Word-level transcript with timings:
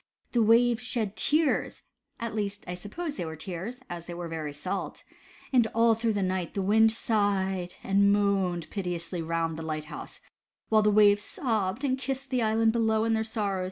The 0.31 0.41
waves 0.41 0.81
shed 0.81 1.15
tears 1.15 1.83
(at 2.19 2.33
least, 2.33 2.63
I 2.67 2.73
suppose 2.73 3.17
they 3.17 3.25
were 3.25 3.35
tears, 3.35 3.81
as 3.87 4.07
they 4.07 4.15
were 4.15 4.27
very 4.27 4.51
salt) 4.51 5.03
and 5.53 5.67
all 5.75 5.93
through 5.93 6.13
the 6.13 6.23
night, 6.23 6.55
the 6.55 6.61
wind 6.63 6.91
sighed 6.91 7.75
and 7.83 8.11
moaned 8.11 8.67
piteously 8.71 9.21
round 9.21 9.59
the 9.59 9.61
light 9.61 9.85
house, 9.85 10.19
while 10.69 10.81
the 10.81 10.89
waves 10.89 11.21
sobbed 11.21 11.83
and 11.83 11.99
kissed 11.99 12.31
the 12.31 12.41
island 12.41 12.71
below, 12.71 13.03
in 13.03 13.13
their 13.13 13.23
sorrow. 13.23 13.59